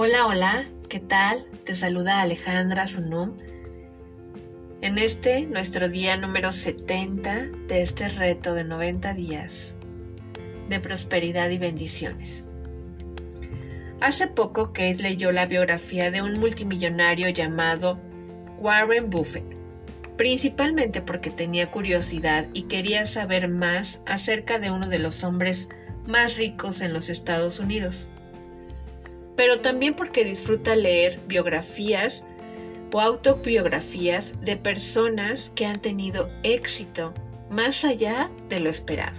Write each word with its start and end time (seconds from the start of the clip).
Hola, 0.00 0.28
hola, 0.28 0.64
¿qué 0.88 1.00
tal? 1.00 1.44
Te 1.64 1.74
saluda 1.74 2.20
Alejandra 2.20 2.86
Sunum. 2.86 3.36
En 4.80 4.96
este, 4.96 5.40
nuestro 5.40 5.88
día 5.88 6.16
número 6.16 6.52
70 6.52 7.46
de 7.66 7.82
este 7.82 8.08
reto 8.08 8.54
de 8.54 8.62
90 8.62 9.12
días 9.14 9.74
de 10.68 10.78
prosperidad 10.78 11.50
y 11.50 11.58
bendiciones. 11.58 12.44
Hace 14.00 14.28
poco 14.28 14.68
Kate 14.68 15.02
leyó 15.02 15.32
la 15.32 15.46
biografía 15.46 16.12
de 16.12 16.22
un 16.22 16.38
multimillonario 16.38 17.28
llamado 17.30 17.98
Warren 18.60 19.10
Buffett, 19.10 19.52
principalmente 20.16 21.02
porque 21.02 21.32
tenía 21.32 21.72
curiosidad 21.72 22.46
y 22.52 22.68
quería 22.68 23.04
saber 23.04 23.48
más 23.48 23.98
acerca 24.06 24.60
de 24.60 24.70
uno 24.70 24.88
de 24.88 25.00
los 25.00 25.24
hombres 25.24 25.66
más 26.06 26.36
ricos 26.36 26.82
en 26.82 26.92
los 26.92 27.08
Estados 27.08 27.58
Unidos 27.58 28.06
pero 29.38 29.60
también 29.60 29.94
porque 29.94 30.24
disfruta 30.24 30.74
leer 30.74 31.20
biografías 31.28 32.24
o 32.92 33.00
autobiografías 33.00 34.34
de 34.40 34.56
personas 34.56 35.52
que 35.54 35.64
han 35.64 35.80
tenido 35.80 36.28
éxito 36.42 37.14
más 37.48 37.84
allá 37.84 38.32
de 38.48 38.58
lo 38.58 38.68
esperado. 38.68 39.16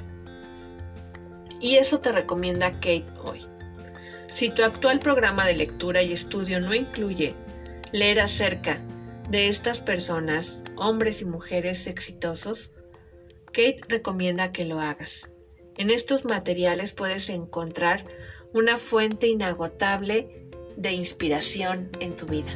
Y 1.62 1.78
eso 1.78 2.02
te 2.02 2.12
recomienda 2.12 2.74
Kate 2.82 3.06
hoy. 3.24 3.46
Si 4.34 4.50
tu 4.50 4.64
actual 4.64 5.00
programa 5.00 5.46
de 5.46 5.56
lectura 5.56 6.04
y 6.04 6.12
estudio 6.12 6.60
no 6.60 6.74
incluye 6.74 7.34
leer 7.94 8.20
acerca 8.20 8.82
de 9.30 9.48
estas 9.48 9.80
personas, 9.80 10.58
hombres 10.76 11.22
y 11.22 11.26
mujeres 11.26 11.88
exitosos, 11.88 12.72
Kate 13.54 13.80
recomienda 13.88 14.52
que 14.52 14.66
lo 14.66 14.82
hagas. 14.82 15.30
En 15.78 15.90
estos 15.90 16.26
materiales 16.26 16.92
puedes 16.92 17.30
encontrar 17.30 18.04
una 18.54 18.78
fuente 18.78 19.28
inagotable 19.28 20.48
de 20.76 20.94
inspiración 20.94 21.90
en 22.00 22.16
tu 22.16 22.26
vida. 22.26 22.52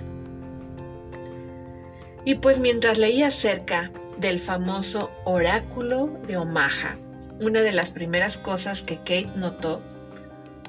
Y 2.25 2.35
pues 2.35 2.59
mientras 2.59 2.97
leía 2.97 3.27
acerca 3.27 3.91
del 4.17 4.39
famoso 4.39 5.11
oráculo 5.25 6.07
de 6.27 6.37
Omaha, 6.37 6.97
una 7.41 7.61
de 7.61 7.71
las 7.71 7.91
primeras 7.91 8.37
cosas 8.37 8.81
que 8.81 8.97
Kate 8.97 9.29
notó 9.35 9.81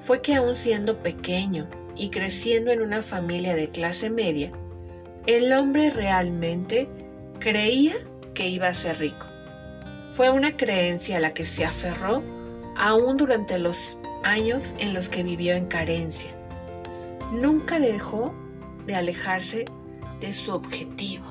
fue 0.03 0.21
que 0.21 0.35
aún 0.35 0.57
siendo 0.57 1.03
pequeño 1.03 1.69
y 1.97 2.11
creciendo 2.11 2.71
en 2.73 2.83
una 2.83 3.01
familia 3.01 3.55
de 3.55 3.71
clase 3.71 4.11
media, 4.11 4.51
el 5.27 5.53
hombre 5.53 5.91
realmente 5.91 6.89
creía 7.39 7.95
que 8.35 8.49
iba 8.49 8.69
a 8.69 8.75
ser 8.75 8.99
rico. 8.99 9.27
Fue 10.11 10.31
una 10.31 10.57
creencia 10.57 11.17
a 11.17 11.21
la 11.21 11.33
que 11.33 11.45
se 11.45 11.65
aferró 11.65 12.23
aún 12.77 13.17
durante 13.17 13.59
los 13.59 13.99
años 14.25 14.75
en 14.79 14.95
los 14.95 15.09
que 15.09 15.23
vivió 15.23 15.55
en 15.55 15.67
carencia. 15.67 16.31
Nunca 17.33 17.79
dejó 17.79 18.35
de 18.87 18.97
alejarse 18.97 19.67
de 20.21 20.33
su 20.33 20.53
objetivo. 20.53 21.25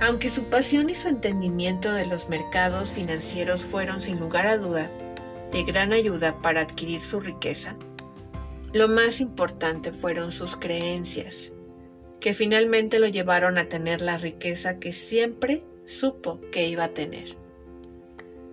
Aunque 0.00 0.30
su 0.30 0.44
pasión 0.44 0.88
y 0.90 0.94
su 0.94 1.08
entendimiento 1.08 1.92
de 1.92 2.06
los 2.06 2.28
mercados 2.28 2.90
financieros 2.90 3.64
fueron 3.64 4.00
sin 4.00 4.18
lugar 4.18 4.46
a 4.46 4.56
duda 4.56 4.90
de 5.52 5.62
gran 5.64 5.92
ayuda 5.92 6.40
para 6.40 6.62
adquirir 6.62 7.02
su 7.02 7.20
riqueza, 7.20 7.76
lo 8.72 8.88
más 8.88 9.20
importante 9.20 9.92
fueron 9.92 10.30
sus 10.30 10.56
creencias, 10.56 11.52
que 12.20 12.34
finalmente 12.34 12.98
lo 12.98 13.08
llevaron 13.08 13.58
a 13.58 13.68
tener 13.68 14.00
la 14.00 14.16
riqueza 14.16 14.78
que 14.78 14.92
siempre 14.92 15.64
supo 15.84 16.40
que 16.52 16.68
iba 16.68 16.84
a 16.84 16.94
tener. 16.94 17.36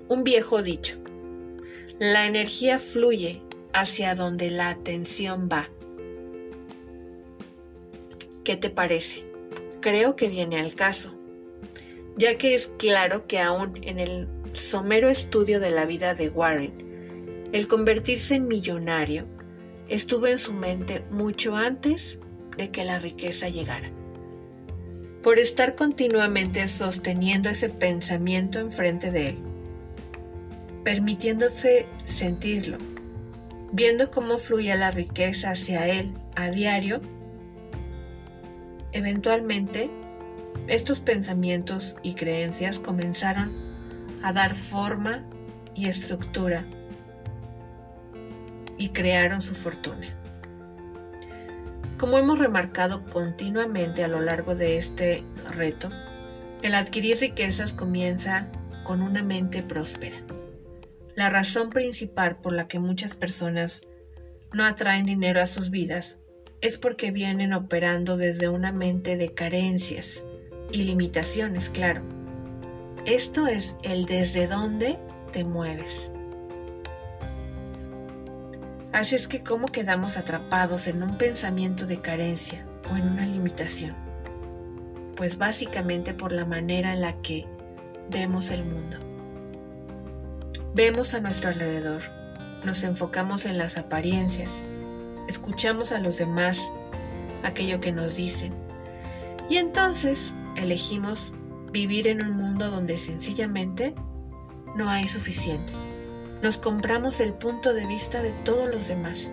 Un 0.08 0.24
viejo 0.24 0.64
dicho, 0.64 0.98
la 2.00 2.28
energía 2.28 2.78
fluye 2.78 3.42
hacia 3.74 4.14
donde 4.14 4.52
la 4.52 4.70
atención 4.70 5.50
va. 5.52 5.68
¿Qué 8.44 8.56
te 8.56 8.70
parece? 8.70 9.26
Creo 9.82 10.16
que 10.16 10.30
viene 10.30 10.60
al 10.60 10.76
caso, 10.76 11.12
ya 12.16 12.38
que 12.38 12.54
es 12.54 12.70
claro 12.78 13.26
que 13.26 13.40
aún 13.40 13.80
en 13.82 14.00
el 14.00 14.28
somero 14.54 15.10
estudio 15.10 15.60
de 15.60 15.72
la 15.72 15.86
vida 15.86 16.14
de 16.14 16.30
Warren, 16.30 17.50
el 17.52 17.68
convertirse 17.68 18.36
en 18.36 18.48
millonario 18.48 19.26
estuvo 19.88 20.28
en 20.28 20.38
su 20.38 20.54
mente 20.54 21.02
mucho 21.10 21.56
antes 21.56 22.20
de 22.58 22.70
que 22.70 22.86
la 22.86 23.00
riqueza 23.00 23.50
llegara. 23.50 23.90
Por 25.24 25.40
estar 25.40 25.76
continuamente 25.76 26.68
sosteniendo 26.68 27.50
ese 27.50 27.70
pensamiento 27.70 28.60
enfrente 28.60 29.12
de 29.12 29.30
él, 29.30 29.47
permitiéndose 30.88 31.86
sentirlo, 32.06 32.78
viendo 33.74 34.10
cómo 34.10 34.38
fluía 34.38 34.78
la 34.78 34.90
riqueza 34.90 35.52
hacia 35.52 35.86
él 35.86 36.14
a 36.38 36.50
diario, 36.50 37.02
eventualmente 38.94 39.90
estos 40.68 41.02
pensamientos 41.02 41.98
y 42.04 42.14
creencias 42.14 42.80
comenzaron 42.80 43.52
a 44.24 44.32
dar 44.32 44.56
forma 44.56 45.26
y 45.76 45.90
estructura 45.90 46.66
y 48.78 48.88
crearon 48.88 49.42
su 49.42 49.56
fortuna. 49.56 50.08
Como 51.98 52.18
hemos 52.18 52.40
remarcado 52.40 53.04
continuamente 53.04 54.06
a 54.06 54.08
lo 54.08 54.22
largo 54.22 54.56
de 54.56 54.78
este 54.78 55.26
reto, 55.54 55.90
el 56.62 56.76
adquirir 56.76 57.20
riquezas 57.20 57.74
comienza 57.74 58.48
con 58.86 59.02
una 59.02 59.22
mente 59.22 59.64
próspera. 59.64 60.16
La 61.18 61.32
razón 61.32 61.72
principal 61.72 62.38
por 62.38 62.54
la 62.54 62.68
que 62.68 62.78
muchas 62.78 63.16
personas 63.16 63.82
no 64.54 64.64
atraen 64.64 65.04
dinero 65.04 65.42
a 65.42 65.48
sus 65.48 65.72
vidas 65.72 66.20
es 66.62 66.78
porque 66.78 67.10
vienen 67.10 67.54
operando 67.54 68.18
desde 68.18 68.50
una 68.50 68.72
mente 68.72 69.18
de 69.18 69.34
carencias 69.34 70.24
y 70.72 70.84
limitaciones, 70.84 71.72
claro. 71.72 72.04
Esto 73.08 73.48
es 73.48 73.76
el 73.82 74.06
desde 74.06 74.46
dónde 74.46 75.00
te 75.32 75.44
mueves. 75.44 76.12
Así 78.94 79.16
es 79.16 79.28
que 79.28 79.42
cómo 79.42 79.70
quedamos 79.70 80.18
atrapados 80.18 80.86
en 80.86 81.02
un 81.02 81.18
pensamiento 81.18 81.88
de 81.88 82.00
carencia 82.00 82.68
o 82.92 82.96
en 82.96 83.10
una 83.10 83.26
limitación. 83.26 83.96
Pues 85.16 85.40
básicamente 85.40 86.14
por 86.14 86.32
la 86.32 86.46
manera 86.46 86.94
en 86.94 87.02
la 87.02 87.20
que 87.24 87.48
vemos 88.08 88.52
el 88.52 88.64
mundo. 88.64 89.07
Vemos 90.74 91.14
a 91.14 91.20
nuestro 91.20 91.50
alrededor, 91.50 92.04
nos 92.64 92.84
enfocamos 92.84 93.46
en 93.46 93.58
las 93.58 93.78
apariencias, 93.78 94.52
escuchamos 95.28 95.92
a 95.92 96.00
los 96.00 96.18
demás 96.18 96.62
aquello 97.44 97.80
que 97.80 97.92
nos 97.92 98.16
dicen 98.16 98.54
y 99.50 99.58
entonces 99.58 100.34
elegimos 100.56 101.34
vivir 101.72 102.08
en 102.08 102.22
un 102.22 102.32
mundo 102.32 102.70
donde 102.70 102.98
sencillamente 102.98 103.96
no 104.76 104.90
hay 104.90 105.08
suficiente. 105.08 105.74
Nos 106.42 106.58
compramos 106.58 107.20
el 107.20 107.34
punto 107.34 107.74
de 107.74 107.88
vista 107.88 108.22
de 108.22 108.32
todos 108.44 108.70
los 108.70 108.88
demás. 108.88 109.32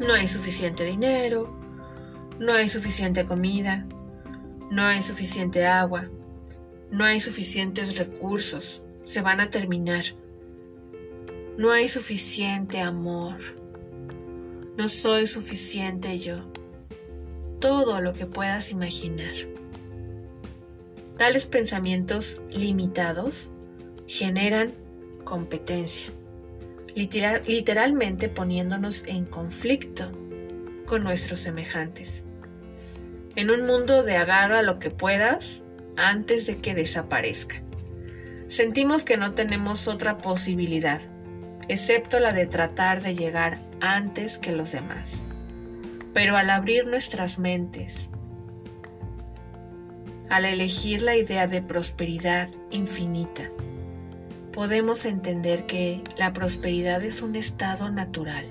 No 0.00 0.12
hay 0.12 0.28
suficiente 0.28 0.84
dinero, 0.84 1.54
no 2.38 2.52
hay 2.52 2.68
suficiente 2.68 3.24
comida, 3.24 3.86
no 4.70 4.82
hay 4.82 5.02
suficiente 5.02 5.66
agua, 5.66 6.08
no 6.90 7.04
hay 7.04 7.20
suficientes 7.20 7.96
recursos, 7.98 8.82
se 9.10 9.22
van 9.22 9.40
a 9.40 9.50
terminar. 9.50 10.04
No 11.58 11.72
hay 11.72 11.88
suficiente 11.88 12.80
amor. 12.80 13.34
No 14.76 14.88
soy 14.88 15.26
suficiente 15.26 16.20
yo. 16.20 16.36
Todo 17.58 18.00
lo 18.00 18.12
que 18.12 18.26
puedas 18.26 18.70
imaginar. 18.70 19.34
Tales 21.18 21.46
pensamientos 21.46 22.40
limitados 22.50 23.50
generan 24.06 24.74
competencia, 25.24 26.12
literalmente 26.94 28.28
poniéndonos 28.28 29.02
en 29.08 29.26
conflicto 29.26 30.12
con 30.86 31.02
nuestros 31.02 31.40
semejantes. 31.40 32.22
En 33.34 33.50
un 33.50 33.66
mundo 33.66 34.04
de 34.04 34.16
agarra 34.16 34.62
lo 34.62 34.78
que 34.78 34.90
puedas 34.90 35.62
antes 35.96 36.46
de 36.46 36.56
que 36.56 36.76
desaparezca. 36.76 37.64
Sentimos 38.50 39.04
que 39.04 39.16
no 39.16 39.32
tenemos 39.34 39.86
otra 39.86 40.18
posibilidad, 40.18 41.00
excepto 41.68 42.18
la 42.18 42.32
de 42.32 42.46
tratar 42.46 43.00
de 43.00 43.14
llegar 43.14 43.60
antes 43.80 44.38
que 44.38 44.50
los 44.50 44.72
demás. 44.72 45.20
Pero 46.12 46.36
al 46.36 46.50
abrir 46.50 46.84
nuestras 46.88 47.38
mentes, 47.38 48.10
al 50.30 50.46
elegir 50.46 51.00
la 51.00 51.14
idea 51.14 51.46
de 51.46 51.62
prosperidad 51.62 52.48
infinita, 52.72 53.44
podemos 54.52 55.04
entender 55.04 55.66
que 55.66 56.02
la 56.18 56.32
prosperidad 56.32 57.04
es 57.04 57.22
un 57.22 57.36
estado 57.36 57.88
natural. 57.88 58.46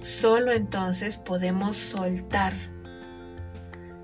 Solo 0.00 0.52
entonces 0.52 1.16
podemos 1.16 1.78
soltar 1.78 2.52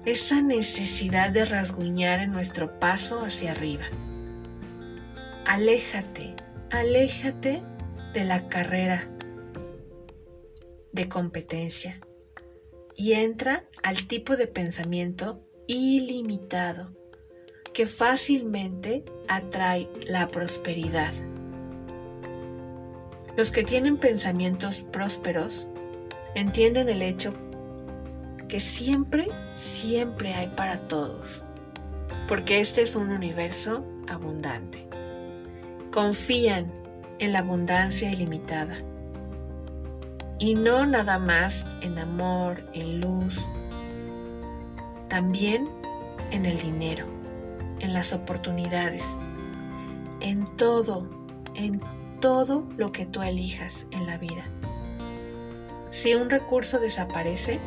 esa 0.07 0.41
necesidad 0.41 1.29
de 1.29 1.45
rasguñar 1.45 2.21
en 2.21 2.33
nuestro 2.33 2.79
paso 2.79 3.23
hacia 3.23 3.51
arriba 3.51 3.85
aléjate, 5.47 6.35
aléjate 6.71 7.63
de 8.15 8.25
la 8.25 8.49
carrera. 8.49 9.09
de 10.93 11.09
competencia 11.09 11.99
y 12.95 13.15
entra 13.15 13.65
al 13.83 14.07
tipo 14.07 14.37
de 14.37 14.47
pensamiento 14.47 15.41
ilimitado 15.67 16.93
que 17.73 17.87
fácilmente 17.87 19.03
atrae 19.27 19.89
la 20.07 20.29
prosperidad. 20.29 21.13
Los 23.39 23.51
que 23.51 23.65
tienen 23.65 23.97
pensamientos 23.97 24.83
prósperos 24.83 25.67
entienden 26.35 26.91
el 26.91 27.01
hecho 27.01 27.33
que 28.49 28.61
siempre, 28.61 29.29
siempre 29.55 30.35
hay 30.35 30.49
para 30.49 30.87
todos, 30.89 31.41
porque 32.29 32.61
este 32.61 32.83
es 32.83 32.95
un 32.97 33.09
universo 33.09 33.83
abundante. 34.09 34.92
Confían 35.93 36.73
en 37.19 37.35
la 37.35 37.41
abundancia 37.41 38.11
ilimitada 38.11 38.79
y 40.39 40.55
no 40.55 40.87
nada 40.87 41.19
más 41.19 41.67
en 41.83 41.99
amor, 41.99 42.65
en 42.73 43.03
luz, 43.03 43.45
también 45.09 45.69
en 46.31 46.47
el 46.47 46.59
dinero, 46.59 47.05
en 47.81 47.93
las 47.93 48.15
oportunidades, 48.15 49.05
en 50.21 50.47
todo, 50.57 51.07
en 51.55 51.83
todo 52.21 52.67
lo 52.79 52.91
que 52.91 53.05
tú 53.05 53.23
elijas 53.23 53.87
en 53.91 54.07
la 54.07 54.17
vida. 54.17 54.45
Si 55.91 56.15
un 56.15 56.31
recurso 56.31 56.79
desaparece, 56.79 57.61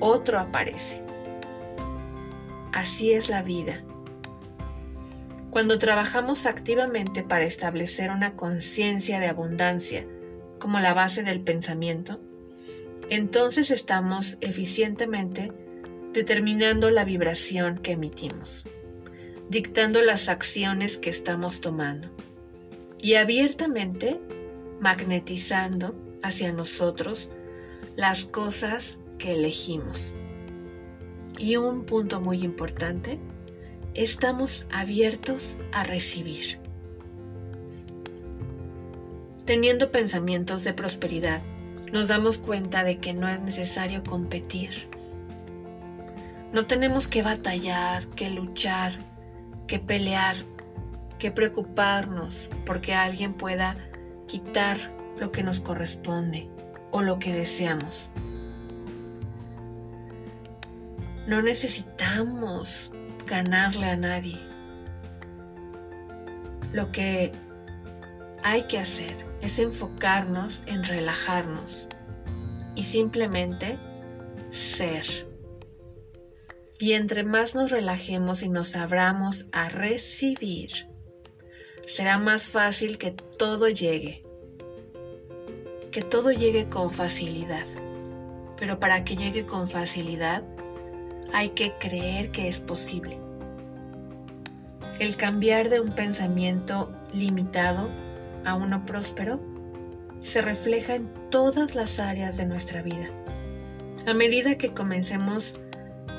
otro 0.00 0.40
aparece. 0.40 1.02
Así 2.72 3.12
es 3.12 3.28
la 3.28 3.42
vida. 3.42 3.83
Cuando 5.54 5.78
trabajamos 5.78 6.46
activamente 6.46 7.22
para 7.22 7.44
establecer 7.44 8.10
una 8.10 8.34
conciencia 8.34 9.20
de 9.20 9.28
abundancia 9.28 10.04
como 10.58 10.80
la 10.80 10.94
base 10.94 11.22
del 11.22 11.42
pensamiento, 11.42 12.20
entonces 13.08 13.70
estamos 13.70 14.36
eficientemente 14.40 15.52
determinando 16.12 16.90
la 16.90 17.04
vibración 17.04 17.78
que 17.78 17.92
emitimos, 17.92 18.64
dictando 19.48 20.02
las 20.02 20.28
acciones 20.28 20.98
que 20.98 21.10
estamos 21.10 21.60
tomando 21.60 22.08
y 22.98 23.14
abiertamente 23.14 24.20
magnetizando 24.80 25.94
hacia 26.24 26.50
nosotros 26.50 27.28
las 27.94 28.24
cosas 28.24 28.98
que 29.18 29.34
elegimos. 29.34 30.12
Y 31.38 31.54
un 31.54 31.84
punto 31.84 32.20
muy 32.20 32.42
importante, 32.42 33.20
estamos 33.94 34.66
abiertos 34.72 35.56
a 35.72 35.84
recibir. 35.84 36.58
Teniendo 39.44 39.90
pensamientos 39.90 40.64
de 40.64 40.72
prosperidad, 40.72 41.42
nos 41.92 42.08
damos 42.08 42.38
cuenta 42.38 42.82
de 42.82 42.98
que 42.98 43.12
no 43.12 43.28
es 43.28 43.40
necesario 43.40 44.02
competir. 44.02 44.88
No 46.52 46.66
tenemos 46.66 47.08
que 47.08 47.22
batallar, 47.22 48.06
que 48.08 48.30
luchar, 48.30 48.92
que 49.66 49.78
pelear, 49.78 50.36
que 51.18 51.30
preocuparnos 51.30 52.48
porque 52.66 52.94
alguien 52.94 53.34
pueda 53.34 53.76
quitar 54.26 54.76
lo 55.18 55.30
que 55.30 55.42
nos 55.42 55.60
corresponde 55.60 56.48
o 56.90 57.02
lo 57.02 57.18
que 57.18 57.32
deseamos. 57.32 58.08
No 61.26 61.42
necesitamos 61.42 62.90
ganarle 63.26 63.86
a 63.86 63.96
nadie. 63.96 64.40
Lo 66.72 66.90
que 66.92 67.32
hay 68.42 68.62
que 68.64 68.78
hacer 68.78 69.24
es 69.40 69.58
enfocarnos 69.58 70.62
en 70.66 70.84
relajarnos 70.84 71.86
y 72.74 72.82
simplemente 72.82 73.78
ser. 74.50 75.04
Y 76.78 76.92
entre 76.92 77.24
más 77.24 77.54
nos 77.54 77.70
relajemos 77.70 78.42
y 78.42 78.48
nos 78.48 78.76
abramos 78.76 79.46
a 79.52 79.68
recibir, 79.68 80.88
será 81.86 82.18
más 82.18 82.44
fácil 82.44 82.98
que 82.98 83.12
todo 83.12 83.68
llegue 83.68 84.24
que 85.94 86.02
todo 86.02 86.32
llegue 86.32 86.68
con 86.68 86.92
facilidad. 86.92 87.64
Pero 88.58 88.80
para 88.80 89.04
que 89.04 89.14
llegue 89.14 89.46
con 89.46 89.68
facilidad 89.68 90.42
hay 91.32 91.50
que 91.50 91.72
creer 91.78 92.30
que 92.30 92.48
es 92.48 92.60
posible. 92.60 93.18
El 94.98 95.16
cambiar 95.16 95.70
de 95.70 95.80
un 95.80 95.92
pensamiento 95.92 96.92
limitado 97.12 97.88
a 98.44 98.54
uno 98.54 98.84
próspero 98.86 99.40
se 100.20 100.40
refleja 100.40 100.94
en 100.94 101.08
todas 101.30 101.74
las 101.74 101.98
áreas 101.98 102.36
de 102.36 102.46
nuestra 102.46 102.82
vida. 102.82 103.08
A 104.06 104.14
medida 104.14 104.56
que 104.56 104.72
comencemos 104.72 105.54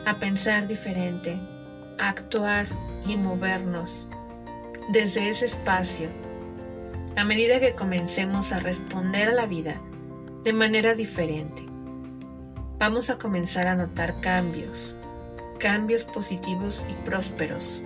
a 0.06 0.18
pensar 0.18 0.68
diferente, 0.68 1.40
a 2.00 2.10
actuar 2.10 2.68
y 3.08 3.16
movernos 3.16 4.08
desde 4.92 5.30
ese 5.30 5.46
espacio 5.46 6.10
a 7.16 7.24
medida 7.24 7.62
que 7.62 7.76
comencemos 7.76 8.52
a 8.52 8.60
responder 8.60 9.30
a 9.30 9.34
la 9.34 9.46
vida 9.46 9.82
de 10.44 10.52
manera 10.52 10.94
diferente. 10.94 11.64
Vamos 12.78 13.10
a 13.10 13.18
comenzar 13.18 13.68
a 13.68 13.76
notar 13.76 14.20
cambios, 14.20 14.96
cambios 15.60 16.04
positivos 16.04 16.86
y 16.90 16.94
prósperos 17.06 17.82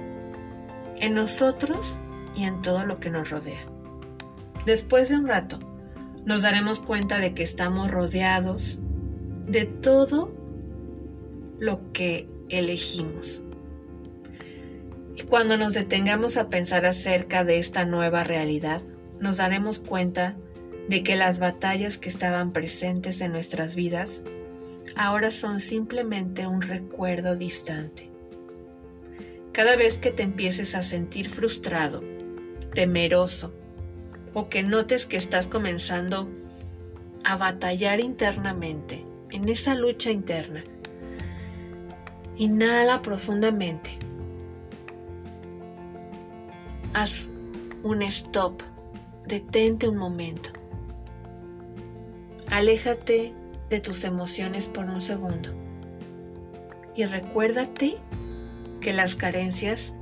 en 1.00 1.14
nosotros 1.14 2.00
y 2.36 2.44
en 2.44 2.62
todo 2.62 2.86
lo 2.86 3.00
que 3.00 3.10
nos 3.10 3.30
rodea. 3.30 3.60
Después 4.66 5.10
de 5.10 5.18
un 5.18 5.28
rato, 5.28 5.60
nos 6.26 6.42
daremos 6.42 6.80
cuenta 6.80 7.20
de 7.20 7.34
que 7.34 7.44
estamos 7.44 7.90
rodeados 7.90 8.80
de 9.48 9.66
todo 9.66 10.34
lo 11.60 11.92
que 11.94 12.28
elegimos. 12.50 13.42
Y 15.16 15.22
cuando 15.24 15.58
nos 15.58 15.74
detengamos 15.74 16.38
a 16.38 16.50
pensar 16.50 16.86
acerca 16.86 17.44
de 17.44 17.60
esta 17.60 17.86
nueva 17.86 18.24
realidad, 18.24 18.82
nos 19.20 19.38
daremos 19.38 19.80
cuenta 19.80 20.36
de 20.88 21.04
que 21.04 21.16
las 21.16 21.40
batallas 21.40 21.98
que 21.98 22.10
estaban 22.10 22.52
presentes 22.52 23.22
en 23.22 23.32
nuestras 23.32 23.76
vidas 23.76 24.22
ahora 24.96 25.32
son 25.32 25.60
simplemente 25.60 26.48
un 26.48 26.62
recuerdo 26.62 27.36
distante. 27.36 28.10
Cada 29.52 29.76
vez 29.76 29.98
que 29.98 30.12
te 30.12 30.24
empieces 30.24 30.76
a 30.76 30.84
sentir 30.84 31.30
frustrado, 31.30 32.04
temeroso, 32.74 33.54
o 34.34 34.50
que 34.50 34.64
notes 34.64 35.06
que 35.06 35.18
estás 35.18 35.48
comenzando 35.48 36.30
a 37.24 37.36
batallar 37.36 38.00
internamente, 38.00 39.04
en 39.32 39.50
esa 39.50 39.76
lucha 39.76 40.12
interna, 40.12 40.64
inhala 42.38 43.02
profundamente. 43.02 43.98
Haz 46.94 47.30
un 47.84 48.02
stop 48.02 48.62
detente 49.28 49.88
un 49.88 49.98
momento. 49.98 50.52
Aléjate 52.50 53.34
de 53.70 53.80
tus 53.80 54.04
emociones 54.04 54.68
por 54.68 54.86
un 54.86 55.02
segundo 55.02 55.50
y 57.00 57.06
recuérdate 57.06 57.98
que 58.82 58.92
las 58.92 59.16
carencias 59.16 59.94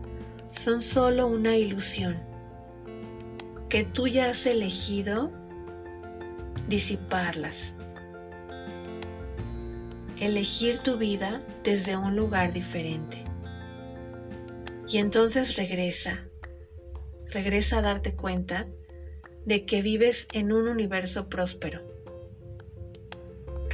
son 0.50 0.82
solo 0.82 1.28
una 1.28 1.56
ilusión, 1.56 2.18
que 3.70 3.84
tú 3.84 4.08
ya 4.08 4.32
has 4.32 4.48
elegido 4.48 5.32
disiparlas, 6.68 7.76
elegir 10.20 10.80
tu 10.80 10.98
vida 10.98 11.44
desde 11.64 11.98
un 11.98 12.16
lugar 12.16 12.52
diferente. 12.52 13.24
Y 14.90 14.98
entonces 14.98 15.56
regresa, 15.56 16.26
regresa 17.30 17.78
a 17.78 17.82
darte 17.84 18.16
cuenta 18.16 18.66
de 19.46 19.66
que 19.66 19.84
vives 19.84 20.28
en 20.32 20.52
un 20.52 20.68
universo 20.68 21.30
próspero. 21.30 21.97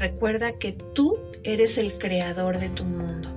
Recuerda 0.03 0.51
que 0.51 0.73
tú 0.73 1.17
eres 1.45 1.77
el 1.77 1.97
creador 1.97 2.59
de 2.59 2.67
tu 2.67 2.83
mundo. 2.83 3.29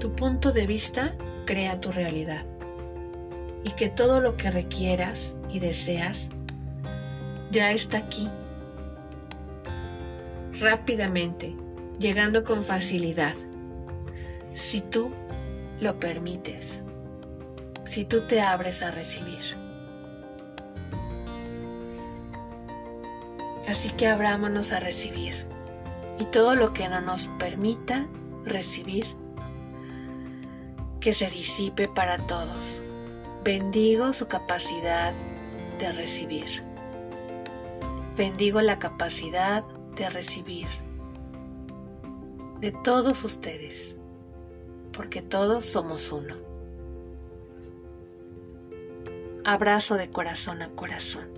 Tu 0.00 0.16
punto 0.16 0.50
de 0.50 0.66
vista 0.66 1.14
crea 1.44 1.80
tu 1.80 1.92
realidad. 1.92 2.44
Y 3.62 3.70
que 3.70 3.88
todo 3.88 4.20
lo 4.20 4.36
que 4.36 4.50
requieras 4.50 5.36
y 5.48 5.60
deseas 5.60 6.28
ya 7.52 7.70
está 7.70 7.98
aquí. 7.98 8.28
Rápidamente, 10.58 11.54
llegando 12.00 12.42
con 12.42 12.64
facilidad. 12.64 13.36
Si 14.54 14.80
tú 14.80 15.12
lo 15.80 16.00
permites. 16.00 16.82
Si 17.84 18.04
tú 18.04 18.22
te 18.22 18.40
abres 18.40 18.82
a 18.82 18.90
recibir. 18.90 19.56
Así 23.68 23.90
que 23.90 24.08
abrámonos 24.08 24.72
a 24.72 24.80
recibir. 24.80 25.46
Y 26.18 26.24
todo 26.26 26.54
lo 26.54 26.72
que 26.72 26.88
no 26.88 27.00
nos 27.00 27.28
permita 27.38 28.06
recibir, 28.44 29.06
que 31.00 31.12
se 31.12 31.28
disipe 31.30 31.88
para 31.88 32.18
todos. 32.18 32.82
Bendigo 33.44 34.12
su 34.12 34.26
capacidad 34.26 35.12
de 35.78 35.92
recibir. 35.92 36.62
Bendigo 38.16 38.60
la 38.62 38.78
capacidad 38.78 39.62
de 39.94 40.08
recibir 40.10 40.68
de 42.60 42.72
todos 42.72 43.22
ustedes, 43.24 43.96
porque 44.92 45.22
todos 45.22 45.66
somos 45.66 46.10
uno. 46.12 46.36
Abrazo 49.44 49.96
de 49.96 50.10
corazón 50.10 50.62
a 50.62 50.70
corazón. 50.70 51.35